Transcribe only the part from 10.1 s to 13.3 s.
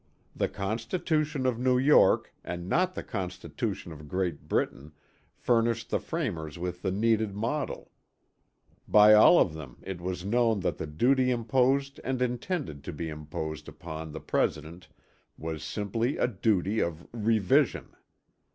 known that the duty imposed and intended to be